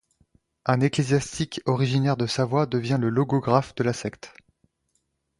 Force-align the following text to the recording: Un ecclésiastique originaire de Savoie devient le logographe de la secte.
Un 0.65 0.81
ecclésiastique 0.81 1.61
originaire 1.67 2.17
de 2.17 2.25
Savoie 2.25 2.65
devient 2.65 2.97
le 2.99 3.09
logographe 3.09 3.75
de 3.75 3.83
la 3.83 3.93
secte. 3.93 4.33